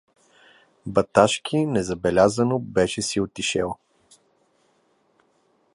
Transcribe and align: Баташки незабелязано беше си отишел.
Баташки 0.85 1.65
незабелязано 1.65 2.59
беше 2.59 3.01
си 3.01 3.19
отишел. 3.21 3.75